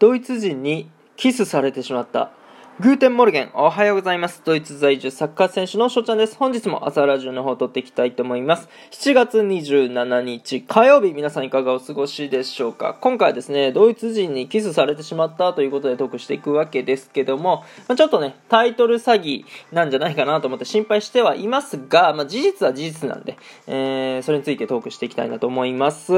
[0.00, 2.32] ドイツ人にキスされてしまった。
[2.80, 4.42] Guten Morgen、おはようございます。
[4.44, 6.36] ドイツ在住サッカー選手の翔ちゃんです。
[6.36, 8.68] 本日も朝ラジオの方を撮っていきたいと思います。
[8.90, 26.12] 7月27日火曜日、皆さんいかがお過ごしでしょうか今回はですね、ドイツ人にキスされてしまったということでトークしていくわけですけども、まあ、ちょっとね、タイトル詐欺なんじゃないかなと思って心配してはいますが、まあ、事実は事実なんで、えー、それについてトークしていきたいなと思います。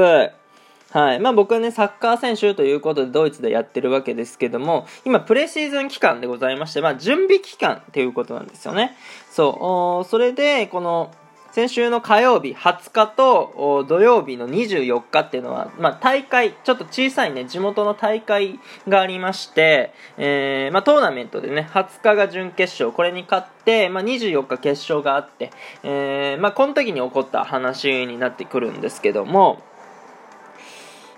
[0.91, 8.95] はいまあ、僕はね、サッカー選手ということでドイツでやってるわけですけども、今、プレシーズン期間でございまして、まあ、準備期間っていうことなんですよね。
[9.29, 11.11] そう、それで、この、
[11.51, 25.51] 先週の火曜日20日と土曜日の24日っていうのは、まあ、大会、ちょっと小さいね、地元の大会がありまして、えー、まあ、トーナメントでね、20日が準決勝、これに勝って、まあ、24日決勝があって、
[25.81, 29.63] えー、まあ、この時に起こった話になってくるんですけども、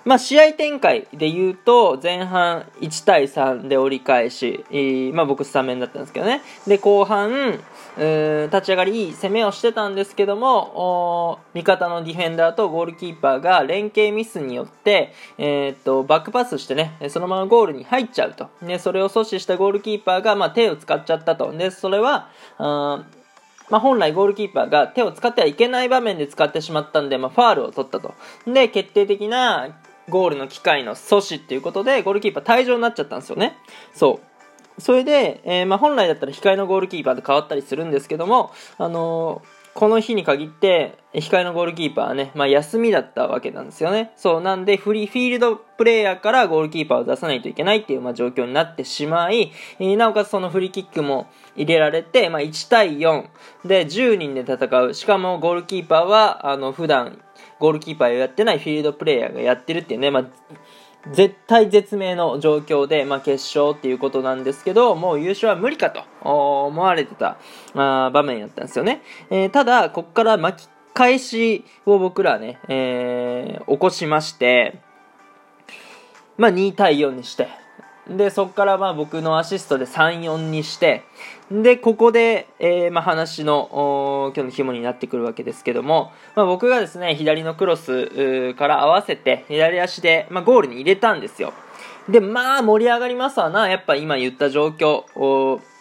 [0.05, 4.63] まあ、試合展開で言うと、前半1対3で折り返し、
[5.13, 6.41] まあ、僕スタメンだったんですけどね。
[6.67, 7.59] で、後半、
[7.97, 18.49] 立ち上がりいい攻めをしてたんですけども、味方のディフェンダーとゴールキーパーが連携ミスによって、えー、っと、バックパスしてね、そのままゴールに入っちゃうと。
[18.61, 21.51] で、それを阻止したゴールキーパーが、まあ、手を使っちゃったと。
[21.51, 22.29] で、それは、
[23.69, 28.13] まあ、本来ゴールキーパーが手を使ってはいけない場面で使ってしまったんで、まあ、ファールを取ったと。
[28.47, 29.69] で、決定的な
[30.09, 33.57] ゴールの機会の阻止っていうことで、ゴールキーパー退場になっちゃったんですよね。
[33.93, 34.19] そ
[34.77, 34.81] う。
[34.81, 44.11] それで、えー、まあ、本来だったら控えのゴールキーパーで変わったりするんですけども、あのーこの日に限って、控えのゴールキーパーはね、まあ、休みだったわけなんですよね。
[44.17, 53.27] そう、なんで、フリー、フィールドプレイヤーからゴールキーパーを出さないといけないっていう、まあ、状況になってしまい、えー、なおかつそのフリーキックも入れられて、まあ、1対4
[53.65, 54.93] で10人で戦う。
[54.93, 57.19] しかも、ゴールキーパーは、あの、普段、
[57.59, 60.25] ゴールキーパーをやってないフィールドプレイヤーがやってるっていうね、まあ、
[61.11, 67.37] 絶対絶命の状況で、まあ、決勝っていうことなんですけど、もう優勝は無理かと思われてた
[67.75, 69.01] あ場面やったんですよね。
[69.29, 74.81] えー、ただ、ここから巻き返しを僕らね、えー、起こしまして、
[76.37, 77.47] まあ、2対4にして、
[78.09, 81.03] で、そこからまあ僕のアシストで3、4にして、
[81.51, 91.53] で、ここで、えー、まあ話の今日の肝になってくるわけですけども、まあ、僕がですね、左のクロスから合わせて、左足で、まあ、ゴールに入れたんですよ。
[92.07, 95.03] で、まあ盛り上がりますわな、やっぱ今言った状況、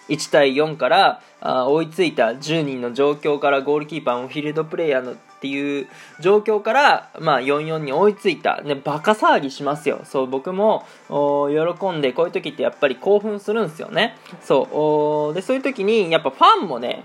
[0.09, 5.87] 1対4からあ追いついた10人の状況からゴールキーパーもフィールドプレーヤーのっていう
[6.21, 17.05] 状況から、まあ、4-4に追いついた、ね、バカ騒ぎしますよそう僕も喜んでこういう時ってやっぱり興奮するんですよねそうでそういう時にやっぱファンもね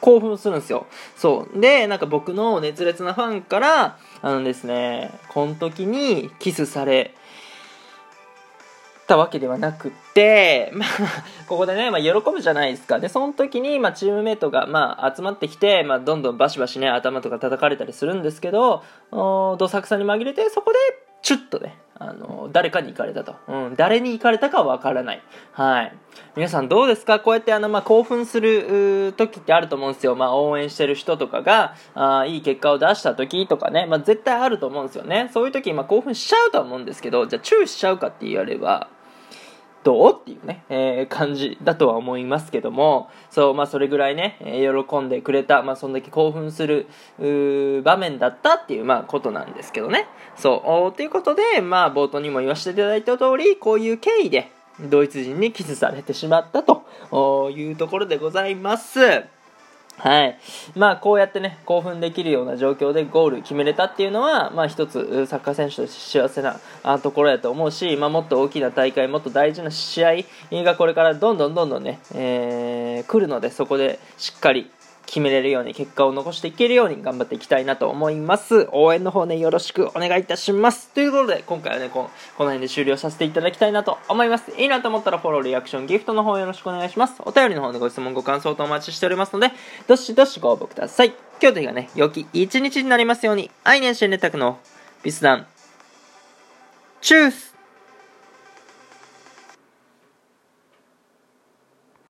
[0.00, 0.86] 興奮するんですよ。
[1.16, 1.60] そう。
[1.60, 7.14] で、なんか僕の熱烈なファンから、あのですね、この時にキスされ
[9.06, 10.88] たわけではなくて、 まあ、
[11.48, 12.98] ここでね、まあ、喜ぶじゃないですか。
[12.98, 20.78] で、その時に、まあ、チームメイトが、まあ、集まってきて、まあ、どんどんバシバシね、頭とか叩かれたりするんですけど、どさくさに紛れて、そこで、
[21.22, 23.36] チュッとね、あの、誰かに行かれたと。
[23.48, 25.22] うん、誰に行かれたかわからない。
[25.52, 25.96] はい。
[26.34, 27.20] 皆さんどうですか？
[27.20, 30.16] こうやってあの、まあ、興奮する時ってあると思うんですよ。
[30.16, 35.30] まあ、応援してる人とかが、あいい結果を出した時とかね、まあ、絶対あると思うんですよね。
[35.32, 38.88] そういう時、まあ、興奮しちゃうとは思うんですけど、じゃあ注意しちゃうかって言われば、
[39.84, 40.16] どう？
[40.16, 46.86] っていうね、えー、感じだとは思いますけども、そう、まあそれぐらいね、え、喜んでくれた、まあそんだけ興奮する、
[47.82, 50.06] 場面だったっていう、まあことなんですけどね。
[50.36, 54.50] そう、ということで、まあ冒頭にも言わせていただいた通り、こういう経緯で、
[54.80, 59.00] ドイツ人にキスされてしまったというところでございます。
[59.98, 60.38] はい。
[60.74, 66.58] まあ、こうやってね、興奮できるような状況でゴール決めれたっていうのは、まあ、一つ、サッカー選手として幸せな
[66.98, 70.14] ところやと思うし、まあ、もっと大きな大会、もっと大事な試合
[70.52, 74.70] がこれからどんどんどんどんね、えー、来るので、そこでしっかり
[75.06, 78.68] 決めれるように、結果を残していけるように頑張っていきたいなと思います。
[78.72, 80.88] 応援の方ね、よろしくお願いいたします。
[80.90, 84.52] ということで、今回はね、ここの辺で終了させていただきたいなと思います。
[84.58, 87.14] いいなと思ったらフォロー、リアクション、ギフトの方よろしくお願いします。
[87.20, 89.50] お便りの方でご質問、ご感想とお待ちしておりますので、
[89.86, 91.12] どしどしご応募ください。
[91.40, 94.58] 今日というかね、良き一日になりますように、愛年新ネタクの
[95.02, 95.46] ビスダン、
[97.00, 97.51] チュース